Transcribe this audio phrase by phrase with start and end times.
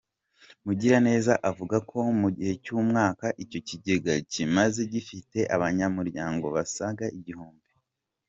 [0.65, 7.69] Mugiraneza avuga ko mu gihe cy’umwaka icyo kigega kimaze, gifite abanyamuryango basaga igihumbi.